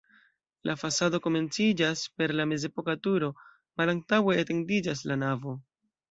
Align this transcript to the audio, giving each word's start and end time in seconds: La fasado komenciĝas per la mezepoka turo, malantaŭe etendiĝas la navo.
La 0.67 0.75
fasado 0.83 1.17
komenciĝas 1.25 2.01
per 2.21 2.33
la 2.39 2.47
mezepoka 2.53 2.95
turo, 3.07 3.29
malantaŭe 3.81 4.33
etendiĝas 4.45 5.05
la 5.13 5.19
navo. 5.25 5.55